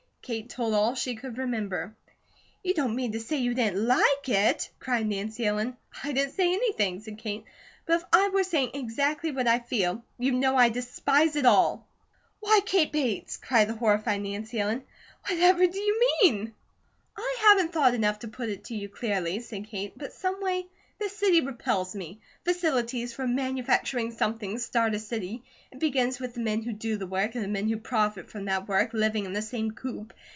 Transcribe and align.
Kate 0.23 0.47
told 0.49 0.73
all 0.75 0.93
she 0.95 1.15
could 1.15 1.37
remember. 1.39 1.93
"You 2.63 2.73
don't 2.75 2.95
mean 2.95 3.11
to 3.13 3.19
say 3.19 3.37
you 3.37 3.53
didn't 3.55 3.85
LIKE 3.87 4.29
it?" 4.29 4.69
cried 4.79 5.05
Nancy 5.07 5.45
Ellen. 5.47 5.75
"I 6.03 6.11
didn't 6.13 6.35
say 6.35 6.53
anything," 6.53 7.01
said 7.01 7.17
Kate, 7.17 7.43
"but 7.87 7.95
if 7.99 8.05
I 8.13 8.29
were 8.29 8.43
saying 8.45 8.69
exactly 8.75 9.31
what 9.31 9.47
I 9.47 9.57
feel, 9.59 10.03
you'd 10.19 10.35
know 10.35 10.55
I 10.55 10.69
despise 10.69 11.35
it 11.35 11.45
all." 11.47 11.85
"Why, 12.39 12.59
Kate 12.65 12.93
Barnes!" 12.93 13.37
cried 13.41 13.67
the 13.67 13.75
horrified 13.75 14.21
Nancy 14.21 14.59
Ellen, 14.59 14.83
"Whatever 15.27 15.65
do 15.67 15.79
you 15.79 15.99
mean?" 16.21 16.53
"I 17.17 17.37
haven't 17.49 17.73
thought 17.73 17.95
enough 17.95 18.19
to 18.19 18.27
put 18.29 18.47
it 18.49 18.63
to 18.65 18.75
you 18.75 18.87
clearly," 18.89 19.39
said 19.41 19.65
Kate, 19.67 19.97
"but 19.97 20.13
someway 20.13 20.65
the 20.99 21.09
city 21.09 21.41
repels 21.41 21.95
me. 21.95 22.21
Facilities 22.43 23.11
for 23.11 23.25
manufacturing 23.27 24.11
something 24.11 24.59
start 24.59 24.93
a 24.93 24.99
city. 24.99 25.41
It 25.71 25.79
begins 25.79 26.19
with 26.19 26.35
the 26.35 26.41
men 26.41 26.61
who 26.61 26.73
do 26.73 26.97
the 26.97 27.07
work, 27.07 27.33
and 27.33 27.43
the 27.43 27.47
men 27.47 27.67
who 27.67 27.77
profit 27.77 28.29
from 28.29 28.45
that 28.45 28.67
work, 28.67 28.93
living 28.93 29.25
in 29.25 29.33
the 29.33 29.41
same 29.41 29.71
coop. 29.71 30.13